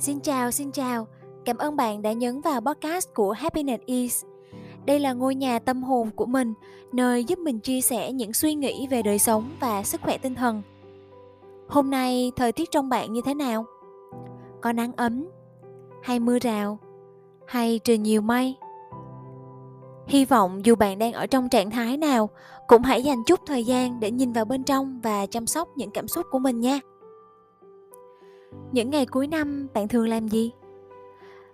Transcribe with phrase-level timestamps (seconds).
[0.00, 1.06] Xin chào, xin chào.
[1.44, 4.24] Cảm ơn bạn đã nhấn vào podcast của Happiness Is.
[4.86, 6.54] Đây là ngôi nhà tâm hồn của mình,
[6.92, 10.34] nơi giúp mình chia sẻ những suy nghĩ về đời sống và sức khỏe tinh
[10.34, 10.62] thần.
[11.68, 13.64] Hôm nay thời tiết trong bạn như thế nào?
[14.60, 15.26] Có nắng ấm
[16.02, 16.78] hay mưa rào
[17.46, 18.56] hay trời nhiều mây?
[20.06, 22.28] Hy vọng dù bạn đang ở trong trạng thái nào,
[22.66, 25.90] cũng hãy dành chút thời gian để nhìn vào bên trong và chăm sóc những
[25.90, 26.80] cảm xúc của mình nha.
[28.72, 30.50] Những ngày cuối năm bạn thường làm gì?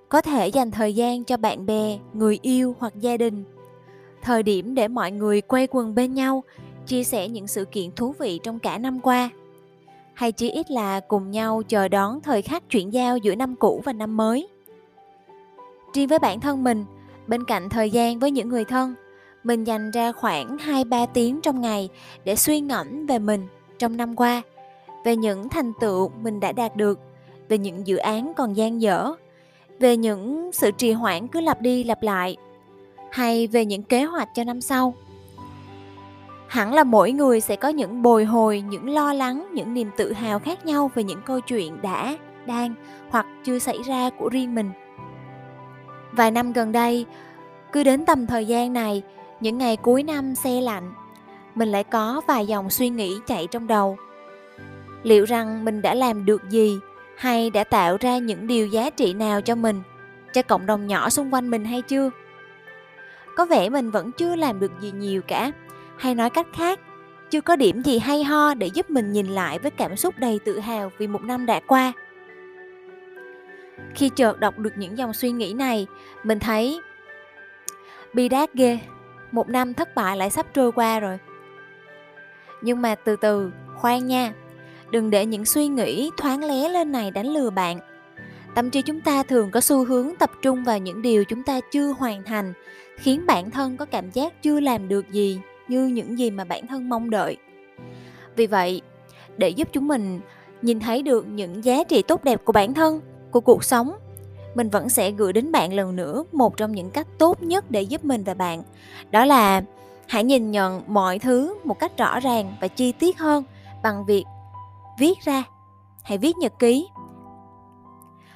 [0.08, 3.44] Có thể dành thời gian cho bạn bè, người yêu hoặc gia đình.
[4.22, 6.42] Thời điểm để mọi người quay quần bên nhau,
[6.86, 9.30] chia sẻ những sự kiện thú vị trong cả năm qua.
[10.14, 13.82] Hay chỉ ít là cùng nhau chờ đón thời khắc chuyển giao giữa năm cũ
[13.84, 14.48] và năm mới.
[15.94, 16.84] Riêng với bản thân mình,
[17.26, 18.94] bên cạnh thời gian với những người thân,
[19.44, 21.88] mình dành ra khoảng 2-3 tiếng trong ngày
[22.24, 23.46] để suy ngẫm về mình
[23.78, 24.42] trong năm qua–
[25.04, 27.00] về những thành tựu mình đã đạt được,
[27.48, 29.12] về những dự án còn dang dở,
[29.78, 32.36] về những sự trì hoãn cứ lặp đi lặp lại,
[33.10, 34.94] hay về những kế hoạch cho năm sau.
[36.46, 40.12] Hẳn là mỗi người sẽ có những bồi hồi, những lo lắng, những niềm tự
[40.12, 42.16] hào khác nhau về những câu chuyện đã,
[42.46, 42.74] đang
[43.10, 44.70] hoặc chưa xảy ra của riêng mình.
[46.12, 47.06] Vài năm gần đây,
[47.72, 49.02] cứ đến tầm thời gian này,
[49.40, 50.92] những ngày cuối năm xe lạnh,
[51.54, 53.96] mình lại có vài dòng suy nghĩ chạy trong đầu
[55.04, 56.78] liệu rằng mình đã làm được gì?
[57.16, 59.82] Hay đã tạo ra những điều giá trị nào cho mình?
[60.32, 62.10] Cho cộng đồng nhỏ xung quanh mình hay chưa?
[63.36, 65.52] Có vẻ mình vẫn chưa làm được gì nhiều cả.
[65.96, 66.80] Hay nói cách khác,
[67.30, 70.38] chưa có điểm gì hay ho để giúp mình nhìn lại với cảm xúc đầy
[70.44, 71.92] tự hào vì một năm đã qua.
[73.94, 75.86] Khi chợt đọc được những dòng suy nghĩ này,
[76.22, 76.80] mình thấy,
[78.12, 78.78] bi đát ghê,
[79.32, 81.18] một năm thất bại lại sắp trôi qua rồi.
[82.62, 84.32] Nhưng mà từ từ, khoan nha
[84.90, 87.78] đừng để những suy nghĩ thoáng lé lên này đánh lừa bạn.
[88.54, 91.60] Tâm trí chúng ta thường có xu hướng tập trung vào những điều chúng ta
[91.72, 92.52] chưa hoàn thành,
[92.96, 96.66] khiến bản thân có cảm giác chưa làm được gì như những gì mà bản
[96.66, 97.36] thân mong đợi.
[98.36, 98.82] Vì vậy,
[99.36, 100.20] để giúp chúng mình
[100.62, 103.92] nhìn thấy được những giá trị tốt đẹp của bản thân, của cuộc sống,
[104.54, 107.82] mình vẫn sẽ gửi đến bạn lần nữa một trong những cách tốt nhất để
[107.82, 108.62] giúp mình và bạn.
[109.10, 109.62] Đó là
[110.08, 113.44] hãy nhìn nhận mọi thứ một cách rõ ràng và chi tiết hơn
[113.82, 114.24] bằng việc
[114.98, 115.42] viết ra.
[116.02, 116.88] Hãy viết nhật ký.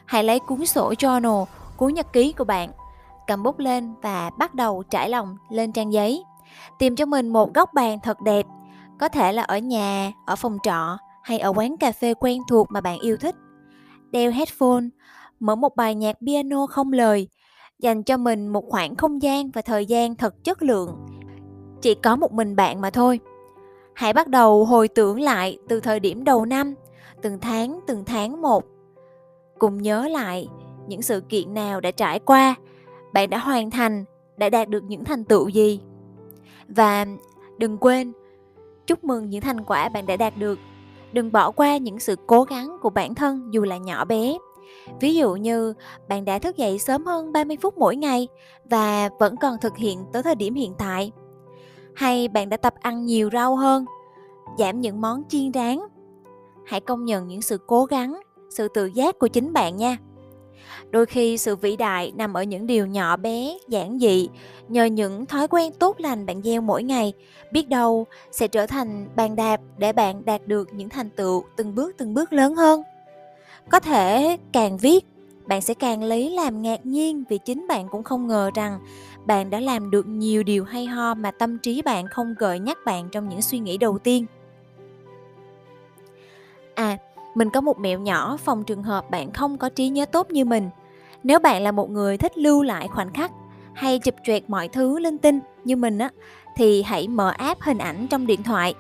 [0.07, 1.45] Hãy lấy cuốn sổ journal,
[1.77, 2.71] cuốn nhật ký của bạn,
[3.27, 6.25] cầm bút lên và bắt đầu trải lòng lên trang giấy.
[6.79, 8.47] Tìm cho mình một góc bàn thật đẹp,
[9.01, 12.67] có thể là ở nhà, ở phòng trọ hay ở quán cà phê quen thuộc
[12.71, 13.35] mà bạn yêu thích.
[14.11, 14.85] Đeo headphone,
[15.41, 17.29] mở một bài nhạc piano không lời,
[17.79, 21.07] dành cho mình một khoảng không gian và thời gian thật chất lượng.
[21.83, 23.21] Chỉ có một mình bạn mà thôi.
[23.99, 26.75] Hãy bắt đầu hồi tưởng lại từ thời điểm đầu năm,
[27.23, 28.65] từng tháng từng tháng một.
[29.59, 30.49] Cùng nhớ lại
[30.87, 32.55] những sự kiện nào đã trải qua,
[33.13, 34.05] bạn đã hoàn thành,
[34.37, 35.81] đã đạt được những thành tựu gì.
[36.69, 37.07] Và
[37.59, 38.13] đừng quên
[38.87, 40.59] chúc mừng những thành quả bạn đã đạt được.
[41.13, 44.39] Đừng bỏ qua những sự cố gắng của bản thân dù là nhỏ bé.
[45.01, 45.75] Ví dụ như
[46.09, 48.29] bạn đã thức dậy sớm hơn 30 phút mỗi ngày
[48.65, 51.13] và vẫn còn thực hiện tới thời điểm hiện tại
[51.99, 53.85] hay bạn đã tập ăn nhiều rau hơn?
[54.59, 55.79] Giảm những món chiên rán.
[56.67, 58.21] Hãy công nhận những sự cố gắng,
[58.51, 59.97] sự tự giác của chính bạn nha.
[60.91, 64.29] Đôi khi sự vĩ đại nằm ở những điều nhỏ bé, giản dị,
[64.69, 67.13] nhờ những thói quen tốt lành bạn gieo mỗi ngày.
[67.53, 71.75] Biết đâu sẽ trở thành bàn đạp để bạn đạt được những thành tựu từng
[71.75, 72.83] bước từng bước lớn hơn.
[73.71, 75.05] Có thể càng viết
[75.49, 78.81] bạn sẽ càng lấy làm ngạc nhiên vì chính bạn cũng không ngờ rằng
[79.27, 82.79] bạn đã làm được nhiều điều hay ho mà tâm trí bạn không gợi nhắc
[82.87, 84.27] bạn trong những suy nghĩ đầu tiên.
[86.75, 86.99] À
[87.35, 90.45] mình có một mẹo nhỏ phòng trường hợp bạn không có trí nhớ tốt như
[90.45, 90.71] mình.
[91.23, 93.33] Nếu bạn là một người thích lưu lại khoảnh khắc
[93.75, 96.11] hay chụp choẹt mọi thứ linh tinh như mình á,
[96.57, 98.75] thì hãy mở app hình ảnh trong điện thoại.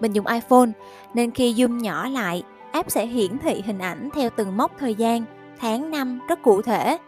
[0.00, 0.70] Mình dùng iphone,
[1.14, 2.42] nên khi zoom nhỏ lại,
[2.72, 5.24] app sẽ hiển thị hình ảnh theo từng mốc thời gian
[5.60, 6.98] tháng năm rất cụ thể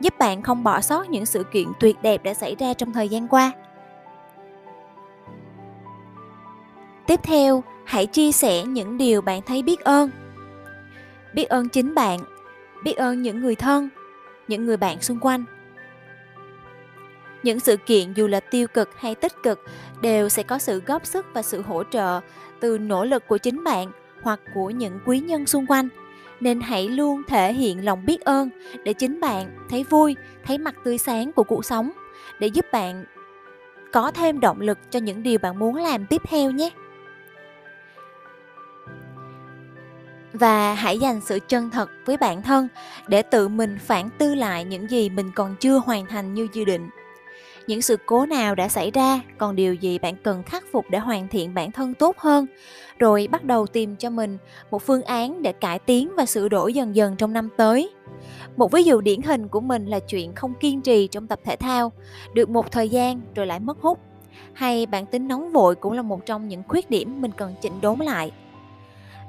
[0.00, 3.08] giúp bạn không bỏ sót những sự kiện tuyệt đẹp đã xảy ra trong thời
[3.08, 3.52] gian qua.
[7.06, 10.10] Tiếp theo, hãy chia sẻ những điều bạn thấy biết ơn.
[11.34, 12.20] Biết ơn chính bạn,
[12.84, 13.88] biết ơn những người thân,
[14.48, 15.44] những người bạn xung quanh.
[17.42, 19.64] Những sự kiện dù là tiêu cực hay tích cực
[20.00, 22.20] đều sẽ có sự góp sức và sự hỗ trợ
[22.60, 23.92] từ nỗ lực của chính bạn
[24.22, 25.88] hoặc của những quý nhân xung quanh
[26.40, 28.50] nên hãy luôn thể hiện lòng biết ơn
[28.84, 31.90] để chính bạn thấy vui, thấy mặt tươi sáng của cuộc sống,
[32.38, 33.04] để giúp bạn
[33.92, 36.70] có thêm động lực cho những điều bạn muốn làm tiếp theo nhé.
[40.32, 42.68] Và hãy dành sự chân thật với bản thân
[43.08, 46.64] để tự mình phản tư lại những gì mình còn chưa hoàn thành như dự
[46.64, 46.88] định
[47.68, 50.98] những sự cố nào đã xảy ra, còn điều gì bạn cần khắc phục để
[50.98, 52.46] hoàn thiện bản thân tốt hơn?
[52.98, 54.38] Rồi bắt đầu tìm cho mình
[54.70, 57.90] một phương án để cải tiến và sửa đổi dần dần trong năm tới.
[58.56, 61.56] Một ví dụ điển hình của mình là chuyện không kiên trì trong tập thể
[61.56, 61.92] thao.
[62.34, 63.98] Được một thời gian rồi lại mất hút.
[64.52, 67.80] Hay bản tính nóng vội cũng là một trong những khuyết điểm mình cần chỉnh
[67.80, 68.32] đốn lại.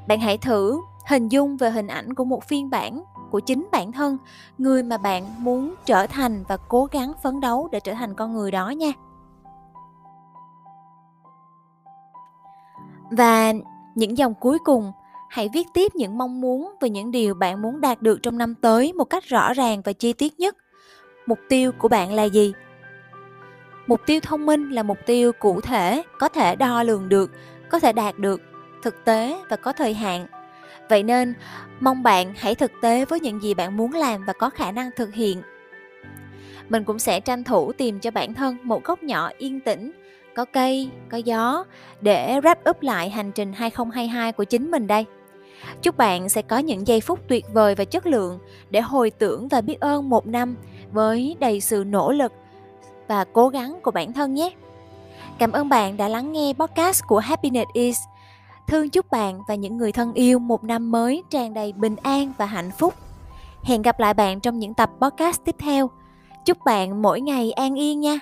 [0.07, 3.92] Bạn hãy thử hình dung về hình ảnh của một phiên bản của chính bản
[3.92, 4.18] thân,
[4.58, 8.34] người mà bạn muốn trở thành và cố gắng phấn đấu để trở thành con
[8.34, 8.92] người đó nha.
[13.12, 13.54] Và
[13.96, 14.92] những dòng cuối cùng,
[15.30, 18.56] hãy viết tiếp những mong muốn về những điều bạn muốn đạt được trong năm
[18.56, 20.58] tới một cách rõ ràng và chi tiết nhất.
[21.26, 22.54] Mục tiêu của bạn là gì?
[23.88, 27.31] Mục tiêu thông minh là mục tiêu cụ thể, có thể đo lường được,
[27.70, 28.42] có thể đạt được
[28.84, 30.28] thực tế và có thời hạn
[30.89, 31.33] vậy nên
[31.80, 34.89] mong bạn hãy thực tế với những gì bạn muốn làm và có khả năng
[34.95, 35.41] thực hiện
[36.69, 39.91] mình cũng sẽ tranh thủ tìm cho bản thân một góc nhỏ yên tĩnh
[40.36, 41.65] có cây, có gió
[42.01, 45.06] để wrap up lại hành trình 2022 của chính mình đây.
[45.81, 48.39] Chúc bạn sẽ có những giây phút tuyệt vời và chất lượng
[48.69, 50.56] để hồi tưởng và biết ơn một năm
[50.92, 52.31] với đầy sự nỗ lực
[53.07, 54.51] và cố gắng của bản thân nhé.
[55.39, 57.97] Cảm ơn bạn đã lắng nghe podcast của Happiness Is.
[58.69, 62.33] Thương chúc bạn và những người thân yêu một năm mới tràn đầy bình an
[62.38, 62.94] và hạnh phúc.
[63.63, 65.89] Hẹn gặp lại bạn trong những tập podcast tiếp theo.
[66.45, 68.19] Chúc bạn mỗi ngày an yên nha.